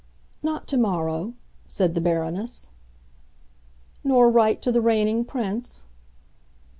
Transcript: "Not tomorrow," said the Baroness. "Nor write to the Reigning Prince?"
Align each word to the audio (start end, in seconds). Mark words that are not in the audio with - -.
"Not 0.41 0.67
tomorrow," 0.67 1.35
said 1.67 1.93
the 1.93 2.01
Baroness. 2.01 2.71
"Nor 4.03 4.31
write 4.31 4.59
to 4.63 4.71
the 4.71 4.81
Reigning 4.81 5.23
Prince?" 5.23 5.85